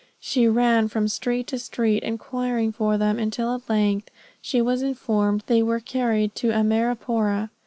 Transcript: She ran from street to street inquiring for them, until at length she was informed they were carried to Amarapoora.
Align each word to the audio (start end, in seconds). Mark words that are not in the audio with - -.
She 0.19 0.47
ran 0.47 0.87
from 0.87 1.07
street 1.07 1.45
to 1.49 1.59
street 1.59 2.01
inquiring 2.01 2.71
for 2.71 2.97
them, 2.97 3.19
until 3.19 3.53
at 3.53 3.69
length 3.69 4.09
she 4.41 4.59
was 4.59 4.81
informed 4.81 5.43
they 5.45 5.61
were 5.61 5.79
carried 5.79 6.33
to 6.37 6.49
Amarapoora. 6.51 7.51